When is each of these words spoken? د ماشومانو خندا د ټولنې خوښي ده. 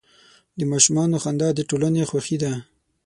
د 0.57 0.59
ماشومانو 0.71 1.15
خندا 1.23 1.49
د 1.55 1.59
ټولنې 1.69 2.03
خوښي 2.09 2.37
ده. 2.43 2.53